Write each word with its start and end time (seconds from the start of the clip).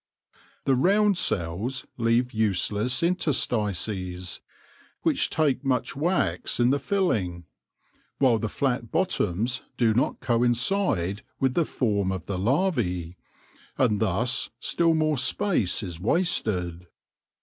The 0.65 0.73
round 0.73 1.15
cells 1.15 1.85
leave 1.95 2.31
useless 2.31 3.03
interstices, 3.03 4.41
which 5.03 5.29
take 5.29 5.63
much 5.63 5.95
wax 5.95 6.59
in 6.59 6.71
the 6.71 6.79
filling; 6.79 7.45
while 8.17 8.39
the 8.39 8.49
flat 8.49 8.91
bottoms 8.91 9.61
do 9.77 9.93
not 9.93 10.19
coincide 10.19 11.21
with 11.39 11.53
the 11.53 11.65
form 11.65 12.11
of 12.11 12.25
the 12.25 12.39
larvae, 12.39 13.15
and 13.77 13.99
thus 13.99 14.49
still 14.59 14.95
more 14.95 15.19
space 15.19 15.83
is 15.83 15.99
wasted. 15.99 16.87